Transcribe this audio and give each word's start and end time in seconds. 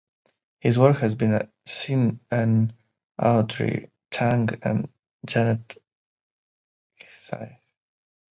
His 0.59 0.79
work 0.79 0.97
has 0.97 1.13
been 1.13 1.47
seen 1.67 2.21
on 2.31 2.73
Audrey 3.21 3.91
Tang 4.09 4.49
and 4.63 4.89
Janet 5.27 5.77
Hsieh. 6.99 7.59